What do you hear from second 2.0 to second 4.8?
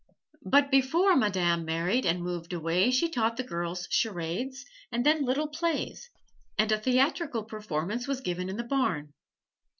and moved away she taught the girls charades,